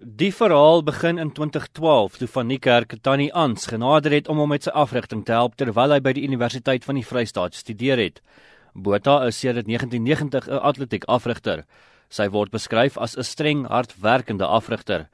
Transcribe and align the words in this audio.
Die 0.00 0.32
verhaal 0.32 0.80
begin 0.82 1.18
in 1.18 1.32
2012 1.32 2.16
toe 2.16 2.28
van 2.32 2.46
Niekerk 2.46 2.94
Tannie 3.04 3.34
Ans 3.36 3.66
genader 3.68 4.14
het 4.16 4.28
om 4.32 4.38
hom 4.40 4.48
met 4.48 4.64
sy 4.64 4.72
afrigting 4.72 5.26
te 5.28 5.34
help 5.36 5.58
terwyl 5.60 5.92
hy 5.92 5.98
by 6.00 6.14
die 6.16 6.22
Universiteit 6.24 6.86
van 6.88 6.96
die 6.96 7.04
Vrystaat 7.04 7.58
studeer 7.58 8.00
het. 8.00 8.22
Botha 8.72 9.18
is 9.26 9.36
sedert 9.36 9.68
1990 9.68 10.48
'n 10.48 10.62
atletiek 10.64 11.04
afrigter. 11.04 11.66
Sy 12.08 12.30
word 12.32 12.50
beskryf 12.50 12.96
as 12.96 13.14
'n 13.18 13.22
streng, 13.22 13.66
hardwerkende 13.68 14.46
afrigter. 14.46 15.08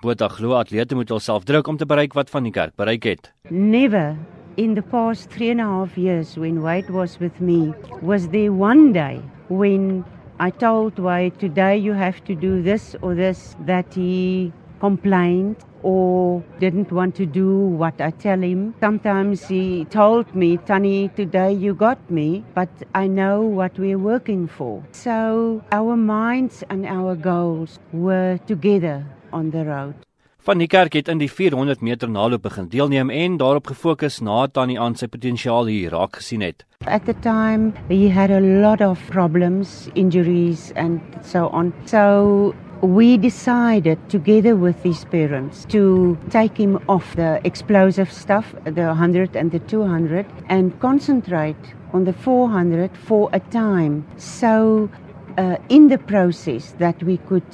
Botha 0.00 0.28
glo 0.28 0.56
atlete 0.56 0.94
moet 0.94 1.08
hulself 1.10 1.44
druk 1.44 1.66
om 1.66 1.76
te 1.76 1.84
bereik 1.86 2.14
wat 2.14 2.30
van 2.30 2.42
Niekerk 2.42 2.76
bereik 2.76 3.04
het. 3.04 3.32
Never 3.50 4.16
in 4.56 4.74
the 4.74 4.82
past 4.82 5.28
three 5.30 5.50
and 5.50 5.60
a 5.60 5.64
half 5.64 5.98
years 5.98 6.36
when 6.36 6.62
Wade 6.62 6.90
was 6.90 7.18
with 7.18 7.40
me 7.40 7.74
was 8.00 8.28
there 8.28 8.52
one 8.52 8.92
day 8.92 9.20
when 9.48 10.02
I 10.40 10.48
told 10.48 10.98
Wade, 10.98 11.38
today 11.38 11.76
you 11.76 11.92
have 11.92 12.24
to 12.24 12.34
do 12.34 12.62
this 12.62 12.96
or 13.02 13.14
this, 13.14 13.56
that 13.66 13.92
he 13.92 14.54
complained 14.80 15.56
or 15.82 16.42
didn't 16.58 16.90
want 16.90 17.14
to 17.16 17.26
do 17.26 17.58
what 17.58 18.00
I 18.00 18.10
tell 18.12 18.40
him. 18.40 18.74
Sometimes 18.80 19.46
he 19.48 19.84
told 19.90 20.34
me, 20.34 20.56
Tani, 20.56 21.10
today 21.10 21.52
you 21.52 21.74
got 21.74 21.98
me, 22.10 22.42
but 22.54 22.70
I 22.94 23.06
know 23.06 23.42
what 23.42 23.78
we're 23.78 23.98
working 23.98 24.48
for. 24.48 24.82
So 24.92 25.62
our 25.72 25.94
minds 25.94 26.64
and 26.70 26.86
our 26.86 27.16
goals 27.16 27.78
were 27.92 28.38
together 28.46 29.04
on 29.34 29.50
the 29.50 29.66
road. 29.66 29.94
Van 30.40 30.56
die 30.56 30.70
kerk 30.72 30.94
het 30.96 31.08
in 31.12 31.18
die 31.20 31.28
400 31.28 31.82
meter 31.84 32.08
naloop 32.08 32.46
begin 32.46 32.70
deelneem 32.72 33.10
en 33.12 33.34
daarop 33.36 33.66
gefokus 33.68 34.22
na 34.24 34.46
tannie 34.48 34.78
aan 34.80 34.94
sy 34.96 35.04
potensiaal 35.12 35.68
hier 35.68 35.92
raak 35.92 36.16
gesien 36.16 36.40
het. 36.40 36.64
At 36.88 37.04
the 37.04 37.12
time 37.20 37.74
he 37.90 38.08
had 38.08 38.32
a 38.32 38.40
lot 38.40 38.80
of 38.80 39.02
problems, 39.12 39.90
injuries 39.92 40.72
and 40.76 41.04
so 41.20 41.50
on. 41.52 41.74
So 41.84 42.54
we 42.80 43.18
decided 43.18 43.98
together 44.08 44.56
with 44.56 44.80
his 44.82 45.04
parents 45.12 45.66
to 45.76 46.16
take 46.30 46.56
him 46.56 46.78
off 46.88 47.14
the 47.16 47.38
explosive 47.44 48.10
stuff, 48.10 48.54
the 48.64 48.88
100 48.96 49.36
and 49.36 49.52
the 49.52 49.60
200 49.60 50.24
and 50.48 50.72
concentrate 50.80 51.76
on 51.92 52.04
the 52.04 52.14
400 52.14 52.96
for 52.96 53.28
a 53.34 53.40
time. 53.52 54.06
So 54.16 54.88
uh, 55.36 55.56
in 55.68 55.88
the 55.88 55.98
process 55.98 56.72
that 56.78 57.02
we 57.02 57.18
could 57.28 57.44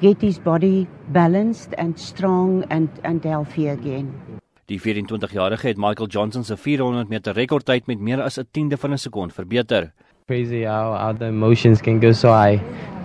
get 0.00 0.20
his 0.20 0.38
body 0.38 0.86
balanced 1.12 1.74
and 1.78 1.98
strong 1.98 2.64
and 2.68 2.88
and 3.02 3.24
healthy 3.24 3.68
again. 3.68 4.12
Die 4.66 4.80
24-jarige 4.80 5.66
het 5.66 5.76
Michael 5.76 6.08
Johnson 6.08 6.44
se 6.44 6.56
400 6.56 7.08
meter 7.08 7.34
rekordtyd 7.34 7.86
met 7.86 8.00
meer 8.00 8.22
as 8.22 8.38
'n 8.38 8.48
tiende 8.50 8.76
van 8.76 8.92
'n 8.92 8.98
sekond 8.98 9.32
verbeter. 9.32 9.92
Crazy 10.28 10.64
how, 10.64 10.96
how 10.96 11.12
the 11.12 11.26
emotions 11.26 11.80
can 11.80 12.00
go 12.00 12.10
so 12.10 12.30
high 12.30 12.56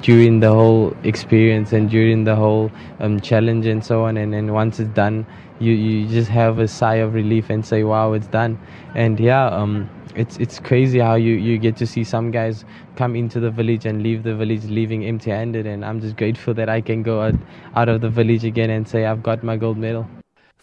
during 0.02 0.40
the 0.40 0.52
whole 0.52 0.98
experience 1.04 1.72
and 1.72 1.88
during 1.88 2.24
the 2.24 2.36
whole 2.36 2.72
um, 3.00 3.20
challenge 3.20 3.68
and 3.68 3.86
so 3.86 4.06
on. 4.06 4.18
And 4.18 4.34
then 4.34 4.54
once 4.54 4.80
it's 4.80 4.90
done, 4.96 5.28
you, 5.60 5.72
you 5.72 6.08
just 6.08 6.32
have 6.32 6.58
a 6.58 6.68
sigh 6.68 6.96
of 6.96 7.14
relief 7.14 7.52
and 7.52 7.64
say, 7.64 7.84
wow, 7.84 8.14
it's 8.14 8.26
done. 8.26 8.60
And 8.96 9.20
yeah, 9.20 9.46
um, 9.46 9.88
it's 10.16 10.38
it's 10.38 10.60
crazy 10.60 10.98
how 10.98 11.14
you 11.14 11.36
you 11.36 11.60
get 11.60 11.78
to 11.78 11.86
see 11.86 12.04
some 12.04 12.32
guys 12.32 12.66
come 12.96 13.16
into 13.16 13.40
the 13.40 13.52
village 13.52 13.86
and 13.86 14.02
leave 14.02 14.24
the 14.24 14.34
village 14.34 14.66
leaving 14.66 15.06
empty 15.06 15.30
handed 15.30 15.68
and 15.68 15.86
I'm 15.86 16.02
just 16.02 16.18
grateful 16.18 16.56
that 16.56 16.70
I 16.70 16.82
can 16.82 17.04
go 17.04 17.22
out, 17.22 17.36
out 17.76 17.88
of 17.88 18.02
the 18.02 18.10
village 18.10 18.44
again 18.44 18.72
and 18.72 18.88
say 18.88 19.06
I've 19.06 19.22
got 19.22 19.44
my 19.44 19.58
gold 19.58 19.78
medal. 19.78 20.08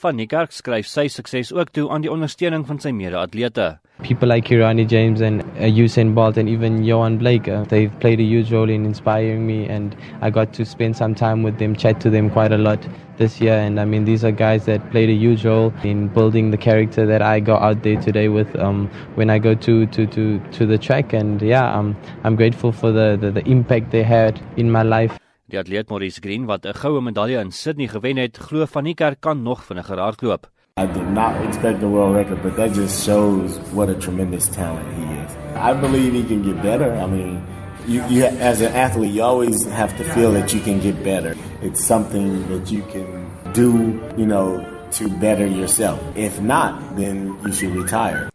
Van 0.02 0.16
Niekerk 0.16 0.50
skryf 0.50 0.86
sy 0.90 1.06
sukses 1.06 1.52
ook 1.52 1.70
toe 1.70 1.86
aan 1.90 2.02
die 2.02 2.10
ondersteuning 2.10 2.66
van 2.66 2.82
sy 2.82 2.90
mede-atlete. 2.90 3.78
People 4.02 4.28
like 4.28 4.44
Kirani 4.44 4.86
James 4.86 5.20
and 5.20 5.42
uh, 5.42 5.62
Usain 5.64 6.14
Bolt 6.14 6.36
and 6.36 6.48
even 6.48 6.84
Johan 6.84 7.18
Blake, 7.18 7.48
uh, 7.48 7.64
they've 7.64 7.92
played 7.98 8.20
a 8.20 8.22
huge 8.22 8.52
role 8.52 8.70
in 8.70 8.84
inspiring 8.84 9.44
me 9.44 9.68
and 9.68 9.96
I 10.20 10.30
got 10.30 10.52
to 10.54 10.64
spend 10.64 10.96
some 10.96 11.16
time 11.16 11.42
with 11.42 11.58
them, 11.58 11.74
chat 11.74 12.00
to 12.02 12.10
them 12.10 12.30
quite 12.30 12.52
a 12.52 12.58
lot 12.58 12.78
this 13.16 13.40
year 13.40 13.54
and 13.54 13.80
I 13.80 13.84
mean 13.84 14.04
these 14.04 14.24
are 14.24 14.30
guys 14.30 14.66
that 14.66 14.88
played 14.92 15.10
a 15.10 15.14
huge 15.14 15.44
role 15.44 15.72
in 15.82 16.06
building 16.08 16.52
the 16.52 16.56
character 16.56 17.06
that 17.06 17.22
I 17.22 17.40
go 17.40 17.56
out 17.56 17.82
there 17.82 18.00
today 18.00 18.28
with 18.28 18.54
um, 18.56 18.88
when 19.16 19.30
I 19.30 19.40
go 19.40 19.56
to, 19.56 19.86
to, 19.86 20.06
to, 20.06 20.38
to 20.38 20.66
the 20.66 20.78
track 20.78 21.12
and 21.12 21.42
yeah, 21.42 21.76
um, 21.76 21.96
I'm 22.22 22.36
grateful 22.36 22.70
for 22.70 22.92
the, 22.92 23.18
the, 23.20 23.32
the 23.32 23.44
impact 23.48 23.90
they 23.90 24.04
had 24.04 24.40
in 24.56 24.70
my 24.70 24.82
life. 24.82 25.18
Die 25.48 25.56
atleet 25.56 25.88
Maurice 25.88 26.20
Green 26.20 26.44
wat 26.46 26.66
'n 26.66 26.74
goue 26.74 27.00
medalje 27.00 27.40
in 27.40 27.50
Sydney 27.50 27.88
gewen 27.88 28.16
het, 28.16 28.36
glo 28.36 28.66
van 28.66 28.82
Niekerk 28.82 29.20
kan 29.20 29.42
nog 29.42 29.64
vinniger 29.64 29.98
hardloop. 29.98 30.50
I 30.78 30.86
did 30.86 31.08
not 31.08 31.34
expect 31.44 31.80
the 31.80 31.88
world 31.88 32.14
record, 32.14 32.40
but 32.40 32.54
that 32.54 32.72
just 32.72 33.04
shows 33.04 33.58
what 33.74 33.88
a 33.90 33.96
tremendous 33.96 34.46
talent 34.46 34.86
he 34.94 35.02
is. 35.22 35.30
I 35.56 35.74
believe 35.74 36.12
he 36.12 36.22
can 36.22 36.40
get 36.40 36.62
better. 36.62 36.94
I 36.94 37.06
mean, 37.06 37.42
you, 37.88 38.06
you 38.06 38.22
as 38.22 38.60
an 38.60 38.72
athlete, 38.74 39.10
you 39.10 39.24
always 39.24 39.66
have 39.66 39.96
to 39.98 40.04
feel 40.14 40.30
that 40.38 40.54
you 40.54 40.60
can 40.60 40.78
get 40.78 41.02
better. 41.02 41.34
It's 41.62 41.82
something 41.82 42.46
that 42.46 42.70
you 42.70 42.82
can 42.94 43.26
do, 43.52 43.98
you 44.16 44.24
know, 44.24 44.62
to 44.92 45.08
better 45.18 45.48
yourself. 45.48 45.98
If 46.14 46.40
not, 46.40 46.94
then 46.94 47.34
you 47.42 47.52
should 47.52 47.74
retire. 47.74 48.30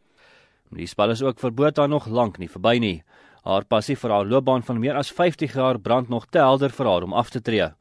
Die 0.76 0.88
spel 0.88 1.16
is 1.16 1.24
ook 1.24 1.40
verbod 1.40 1.76
daar 1.76 1.88
nog 1.88 2.10
lank 2.12 2.42
nie 2.44 2.50
verby 2.52 2.76
nie. 2.84 3.04
Haar 3.48 3.64
passie 3.64 3.96
vir 3.96 4.12
haar 4.12 4.28
loopbaan 4.28 4.68
van 4.68 4.84
meer 4.84 5.00
as 5.00 5.14
50 5.16 5.56
jaar 5.56 5.80
brand 5.80 6.10
nog 6.10 6.28
te 6.28 6.44
helder 6.44 6.76
vir 6.76 6.92
haar 6.92 7.08
om 7.08 7.14
af 7.14 7.30
te 7.30 7.42
tree. 7.42 7.72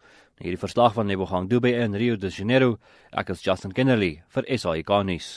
Hierdie 0.42 0.58
verslag 0.58 0.96
van 0.96 1.06
Lebogang 1.06 1.46
Dube 1.46 1.70
in 1.70 1.94
Rio 1.94 2.16
de 2.18 2.26
Janeiro. 2.26 2.80
Ek 3.14 3.28
is 3.30 3.44
Justin 3.46 3.70
Kennerly 3.70 4.24
vir 4.34 4.48
SAK 4.50 4.90
nuus. 5.06 5.28